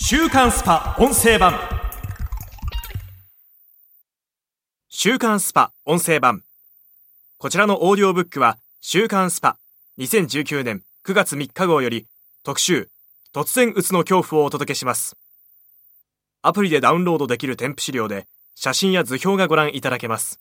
[0.00, 1.58] 週刊スパ音声版。
[4.88, 6.44] 週刊スパ音声版。
[7.36, 9.58] こちらのオーディオブックは週刊スパ
[9.98, 12.06] 2019年9月3日号より
[12.44, 12.88] 特集
[13.34, 15.16] 突然うつの恐怖をお届けします。
[16.42, 20.40] アプリでダウンロードできる添付資料で写真や図表がご覧いただけます。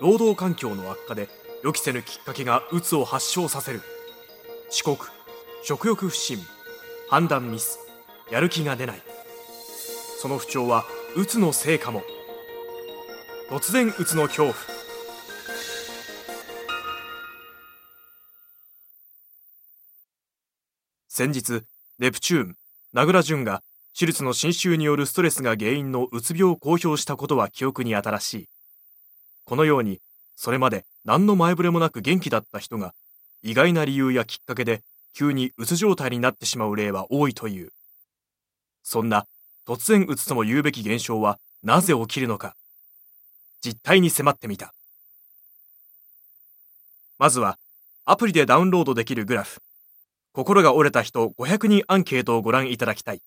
[0.00, 1.28] 労働環境の悪化で
[1.62, 3.82] 予期せぬきっかけがうつを発症させる。
[4.70, 5.10] 遅刻
[5.62, 6.38] 食欲不振
[7.10, 7.78] 判断ミス
[8.30, 9.02] やる気が出ない。
[10.18, 10.84] その不調は
[11.16, 12.02] うつのせいかも。
[13.50, 14.54] 突然うつの恐怖。
[21.08, 21.62] 先日
[21.98, 22.56] ネプチューン
[22.92, 23.62] 名倉潤が
[23.98, 28.48] 手術の侵襲によるストレスが原因のうつ病を公表したことは記憶に新しい。
[29.44, 30.00] このように
[30.36, 32.94] それまで何の前触れもなく元気だった人が
[33.42, 34.82] 意外な理由やきっかけで
[35.14, 37.72] 急にうつ状態になってしまう例は多いという。
[38.82, 39.26] そんな
[39.66, 42.54] 突然うつとも言うべき現象はなぜ起きるのか。
[43.62, 44.74] 実態に迫ってみた。
[47.18, 47.58] まずは
[48.04, 49.60] アプリでダウンロードできるグラフ。
[50.32, 53.22] 心が折れた人500人アンケートをご覧いただきたい。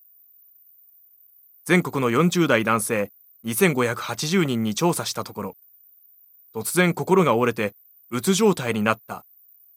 [1.66, 3.12] 全国の40代男性
[3.46, 5.56] 2580人に調査したところ
[6.54, 7.74] 突然心が折れて
[8.12, 9.26] うつ状態になった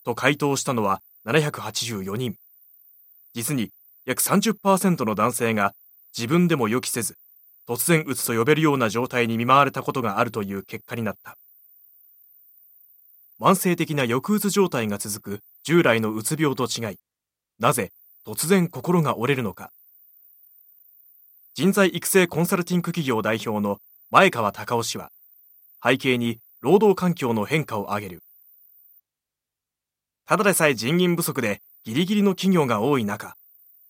[0.04, 2.36] と回答したのは784人。
[3.34, 3.70] 実に
[4.04, 5.74] 約30%の男性が
[6.16, 7.16] 自分でも予期せず
[7.68, 11.36] 突然うつと呼べるような状態に見舞われたことがあるという結果になった。
[13.40, 16.98] 慢性的な抑うつ状態が続く従来のうつ病と違い
[17.58, 17.90] なぜ
[18.24, 19.70] 突然心が折れるのか。
[21.54, 23.78] 人材育成コンサルティング企業代表の
[24.10, 25.10] 前川隆夫氏は
[25.82, 28.24] 背景に労働環境の変化を挙げる。
[30.26, 33.36] ただでさえ人員不足でギリギリの企業が多い中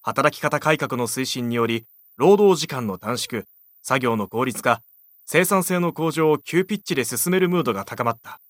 [0.03, 1.87] 働き方改革の推進により
[2.19, 3.45] 労働時間の短縮
[3.83, 4.83] 作業の効率化
[5.25, 8.41] 生産性の向上を急ピッチで進めるムードが高まった。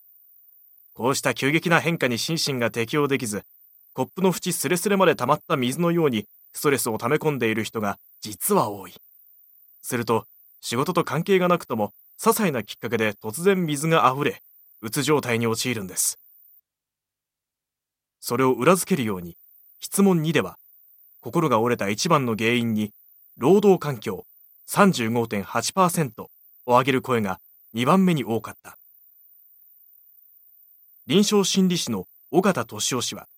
[0.95, 3.45] こうした急激な変化に心身が適応できず
[3.93, 8.95] コップの縁すれすれまで溜まった水のようにストレスを溜め込んでいる人が実は多い。
[9.83, 10.25] すると
[10.61, 14.43] 仕事と関係がなくとも些細なきっかけで突然水が溢れ
[14.83, 16.19] うつ状態に陥るんです。
[18.21, 19.37] それを裏付けるように
[19.81, 20.59] 質問2では
[21.21, 22.93] 心が折れた一番の原因に
[23.37, 24.25] 労働環境
[24.69, 26.29] 35.8%を
[26.67, 27.39] 挙げる声が
[27.75, 28.79] 2番目に多かった。
[31.07, 33.29] 臨床心理士の尾形俊夫氏は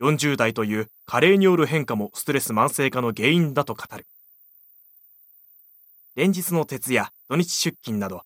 [0.00, 4.06] 40代という加齢による変化もストレス慢性化の原因だと語る。
[6.18, 8.22] 連日の徹夜土日出勤など。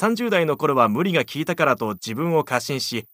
[0.00, 3.04] 30代の頃は無理が効いたからと自分を過信し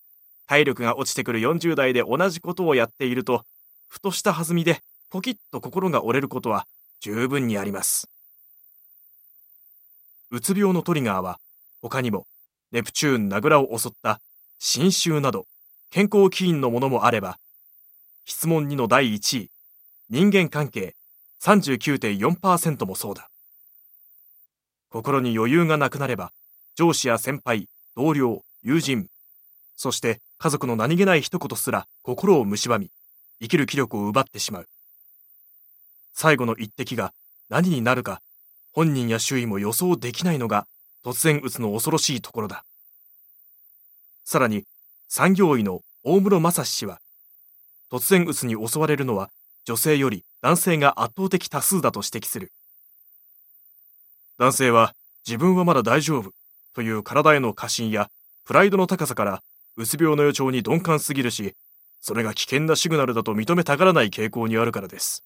[0.47, 3.43] 体力が落ちてくる40代で同じことをやっていると
[3.89, 4.79] ふとした弾みで
[5.11, 6.67] ポキッと心が折れることは
[7.01, 8.09] 十分にあります。
[10.31, 11.41] うつ病のトリガーは
[11.81, 12.29] 他にも
[12.71, 14.21] ネプチューン名倉を襲った
[14.61, 15.47] 侵襲など
[15.91, 17.39] 健康起因のものもあれば
[18.25, 19.51] 質問2の第1位
[20.11, 20.95] 人間関係
[21.43, 23.32] 39.4%もそうだ。
[24.93, 26.33] 心に余裕がなくなれば
[26.77, 29.09] 上司や先輩同僚友人
[29.77, 32.91] そして家族の何気ない一言すら心を蝕み
[33.41, 34.69] 生きる気力を奪ってしまう。
[36.15, 37.13] 最後の一滴が
[37.49, 38.21] 何になるか
[38.73, 40.67] 本人や周囲も予想できないのが
[41.05, 42.65] 突然打つの恐ろしいところだ。
[44.25, 44.65] さらに
[45.09, 47.01] 産業医の大室正氏は
[47.91, 49.31] 突然打つに襲われるのは
[49.65, 52.53] 女性より男性が圧倒的多数だと指摘する。
[54.43, 54.93] 男性は
[55.25, 56.33] 自分はまだ大丈夫
[56.75, 58.09] という体への過信や
[58.45, 59.41] プライドの高さから
[59.77, 61.55] うつ病の予兆に鈍感すぎるし
[62.01, 65.25] それが危険なシグナルだと認めたがらない傾向にあるからです。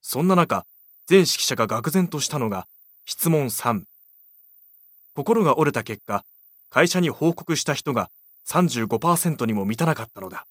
[0.00, 0.64] そんな中
[1.08, 2.68] 全指揮者が愕然としたのが
[3.04, 3.82] 質問3
[5.16, 6.24] 心が折れた結果
[6.70, 8.10] 会社に報告した人が
[8.48, 10.46] 35%にも満たなかったのだ。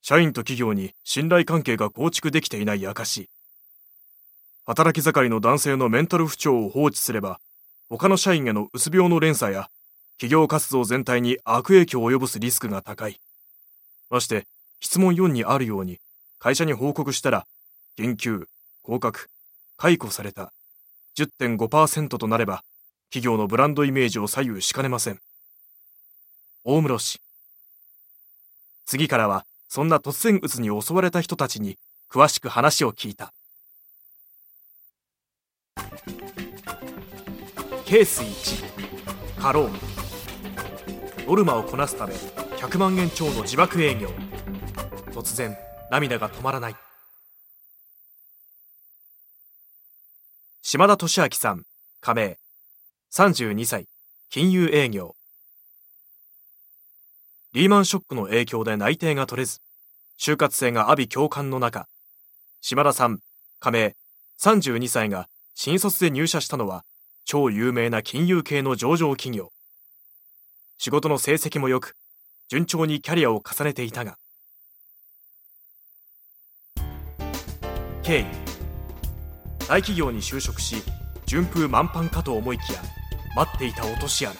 [0.00, 3.28] 社員と企業に信頼関係が構築できていない証
[4.66, 7.38] 働き盛りの男性のメンタル不調を放置すれば
[7.88, 9.70] 他の社員へのうつ病の連鎖や
[10.18, 13.20] 企業活動全体に悪影響を及ぼすリスクが高い。
[14.10, 14.46] まして
[14.80, 15.98] 質問4にあるように
[16.40, 17.46] 会社に報告したら
[17.96, 18.48] 減給
[18.82, 19.28] 降格
[19.76, 20.52] 解雇された。
[21.16, 22.64] 10.5%となれば
[23.10, 25.20] 企業のブランドイメージを左右しかねません。
[26.64, 27.20] 大室氏。
[28.84, 31.78] 次からはそんな突然うつに襲われた人たちに
[32.10, 33.32] 詳しく話を聞いた。
[37.86, 39.70] ケース1過労
[41.24, 44.08] ノルマをこなすため100万円超の自爆営業。
[45.12, 45.56] 突然
[45.88, 46.74] 涙が止まらない。
[50.62, 51.62] 島田俊明さん
[52.00, 52.38] 加盟。
[53.12, 53.86] 32歳
[54.30, 55.14] 金融営業。
[57.52, 59.60] リーマンショックの影響で内定が取れず
[60.18, 61.86] 就活生が阿鼻共感の中。
[62.60, 63.20] 島田さん
[63.60, 63.94] 加盟。
[64.40, 66.82] 32歳が新卒で入社したのは
[67.28, 69.50] 超有名な金融系の上場企業。
[70.78, 71.96] 仕事の成績も良く
[72.48, 74.16] 順調にキャリアを重ねていたが。
[78.04, 78.24] 経緯
[79.68, 80.76] 大企業に就職し
[81.26, 82.80] 順風満帆かと思いきや
[83.34, 84.36] 待っていた落とし穴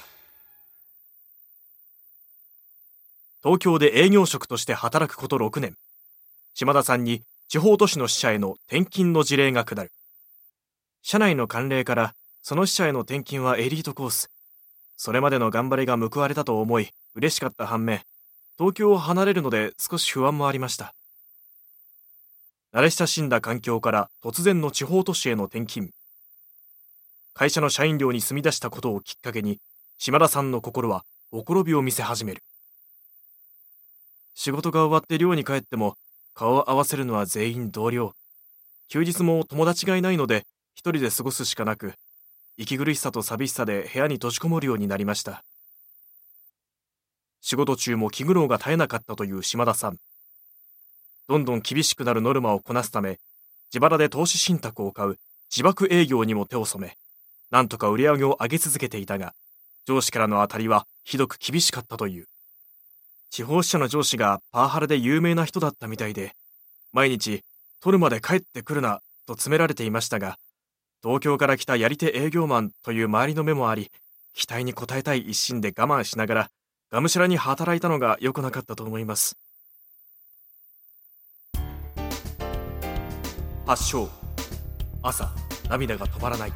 [3.43, 5.75] 東京で営業職として働くこと6年。
[6.55, 9.91] 島田さんに地方都市の支社への転勤の事例が下る。
[11.03, 12.15] 社内の慣例から
[12.49, 14.31] その支社への転勤はエリートコース。
[14.97, 18.03] それまでの頑張りが報われたと思い嬉しかった反面
[18.57, 20.95] 東京を離れるので少し不安もありました。
[22.73, 25.91] 慣れ親しんだ環境から突然の地方都市への転勤。
[27.35, 29.59] 会社の社員寮に住み出したことをきっかけに
[29.99, 31.03] 島田さんの心は
[31.33, 32.45] ほころびを見せ始める。
[34.37, 35.97] 仕事が終わって寮に帰っても
[36.33, 38.13] 顔を合わせるのは全員同僚。
[38.87, 40.45] 休日も友達がいないので
[40.77, 41.95] 一人で過ごすしかなく
[42.59, 45.45] 息苦しさと寂しさで部屋に閉じこもるようになりました。
[47.43, 49.99] 仕事中も気苦労が絶えなかったという島田さん。
[51.29, 53.19] どんどん厳しくなるノルマをこなすため
[53.73, 55.19] 自腹で投資信託を買う
[55.51, 56.97] 自爆営業にも手を染め
[57.51, 59.35] なんとか売り上げを上げ続けていたが
[59.87, 62.27] 上司からの当たりはひどく厳しかったという。
[63.31, 66.33] 地方支社の上司がパワハラで有名な人だったみたいで
[66.93, 67.43] 毎日
[67.81, 70.39] 取るまで帰ってくるなと詰められていましたが
[71.07, 73.93] 東京から来たやり手営業マンという周りの目もあり
[74.35, 76.51] 期待に応えたい一心で我慢しながら
[76.91, 79.39] がむしゃらに働いたのが良くなかったと思います。
[83.65, 84.09] 発症。
[85.01, 85.31] 朝
[85.71, 86.53] 涙が止まらない。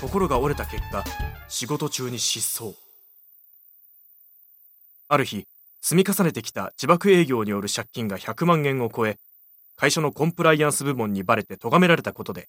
[0.00, 1.04] 心が折れた結果
[1.46, 2.72] 仕事中に失踪。
[5.08, 5.44] ある日
[5.82, 9.18] 積み重ねてきた自爆営業による借金が100万円を超え
[9.76, 12.48] 会社のコンプライアンス部門にバレて咎められたことで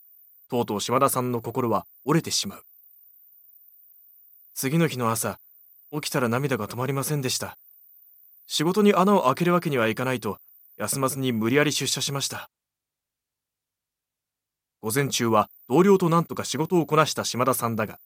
[0.53, 2.63] とうとう島田さんの心は折れてしまう。
[4.53, 5.39] 次の日の朝
[5.91, 7.57] 起きたら涙が止まりませんでした。
[8.45, 10.37] 仕事に穴を開けるわけにはいかないと
[10.77, 12.51] 休まずに無理やり出社しました。
[14.81, 17.97] 午前中は同僚と何とか仕事をこなした島田さんだが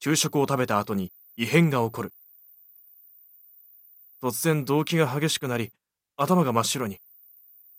[0.00, 2.12] 昼食を食べた後に異変が起こる。
[4.20, 5.70] 突然動悸が激しくなり
[6.16, 6.98] 頭が真っ白に。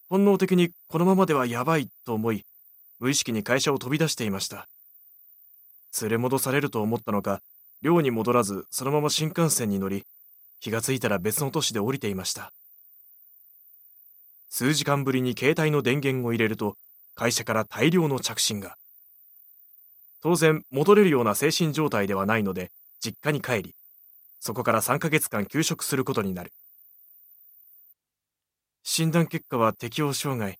[0.07, 2.46] 本能的にこのままではやばいと思い
[3.00, 4.68] 無意識に会社を飛び出していました。
[6.01, 7.42] 連れ戻されると思ったのか
[7.81, 10.06] 寮に戻らずそのまま新幹線に乗り
[10.60, 12.51] 気がついたら別の都市で降りていました。
[14.50, 16.75] 数時間ぶりに携帯の電源を入れると
[17.16, 18.75] 会社から大量の着信が。
[20.22, 23.75] 当然戻れるような精神状態ではないので実家に帰り
[24.42, 26.51] そこから3ヶ月間休職することになる。
[28.84, 30.57] 診断結果は適応障害。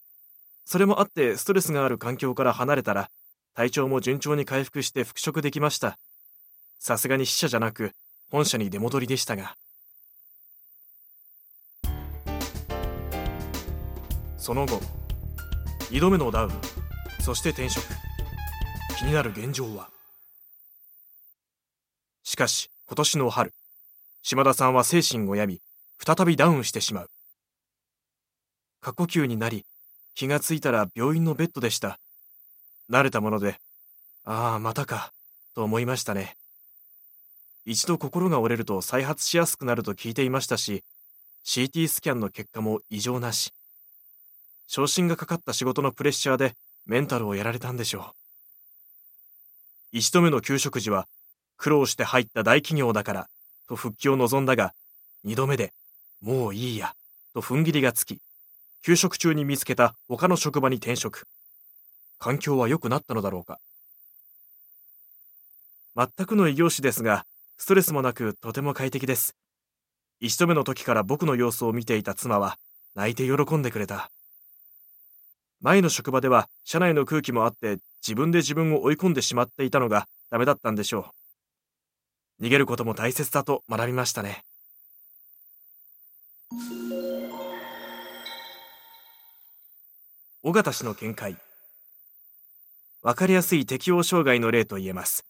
[0.72, 3.10] それもあってストレスがある環境から離れたら
[3.56, 5.98] 体調も順調に回復して復職できました。
[6.78, 7.94] さすがに死者じゃなく
[8.30, 9.56] 本社に出戻りでしたが。
[14.38, 14.80] その後
[15.90, 16.52] 2度目のダウン
[17.20, 17.84] そして転職。
[19.00, 19.90] 気になる現状は？
[22.24, 23.54] しかし今年の春
[24.22, 25.62] 島田さんは精神を病み
[25.98, 27.10] 再びダウンしてしまう。
[28.82, 29.66] 過呼吸になり
[30.20, 31.98] 気がついたら病院のベッドでした。
[32.92, 33.56] 慣れたもので
[34.26, 35.14] ああまたか
[35.56, 36.36] と思いましたね。
[37.66, 40.84] 一度心が折れると再発しやすくなると聞いていましたし
[41.46, 43.54] CT スキャンの結果も異常なし。
[44.68, 46.54] 昇進がかかった仕事のプレッシャーで
[46.86, 48.14] メンタルをやられたんでしょ
[49.94, 49.98] う。
[50.00, 51.08] 一度目の給食時は
[51.56, 53.30] 苦労して入った大企業だから
[53.70, 54.74] と復帰を望んだが、
[55.24, 55.72] 二度目で
[56.20, 56.94] もういいや
[57.34, 58.20] と踏ん切りがつき、
[58.82, 61.28] 給食中に見つけた他の職場に転職。
[62.18, 63.60] 環境は良くなったのだろうか。
[65.96, 67.26] 全くの異業種ですが、
[67.58, 69.36] ストレスもなくとても快適です。
[70.22, 72.58] 一度目の時から僕の様子を見ていた妻は
[72.96, 74.12] 泣いて喜んでくれた。
[75.62, 81.14] 前の職場では社内の空気もあって自分で自分を追い込んでしまっていたのがダメだったんでしょ
[82.40, 82.46] う。
[82.46, 84.46] 逃げることも大切だと学びましたね。
[90.42, 91.36] 尾形氏の見解。
[93.02, 95.26] わかりやすい適応障害の例と言えます。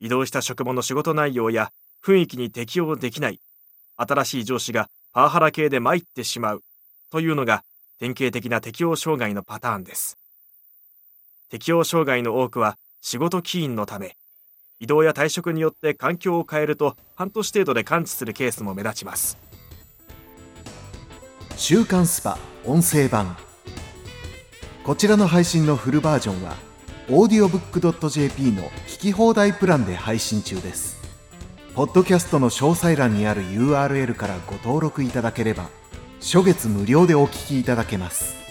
[0.00, 1.70] 移動した職場の仕事内容や
[2.04, 3.38] 雰囲気に適応できない、
[3.96, 6.64] 新しい上司がパワハラ系で参ってしまう
[7.12, 7.62] というのが
[8.00, 10.18] 典型的な適応障害のパターンです。
[11.48, 14.16] 適応障害の多くは仕事起因のため、
[14.80, 19.38] 移動や退職によって環境を変えると半年程度で完治するケースも目立ちます。
[21.56, 23.36] 週刊スパ音声版
[24.84, 26.56] こちらの配信のフルバージョンは
[27.08, 31.00] audiobook.jp の聞き放題プランで配信中です。
[31.74, 35.70] ポッドキャストの詳細欄にある URL からご登録いただければ
[36.20, 38.43] 初月無料でお聞きいただけます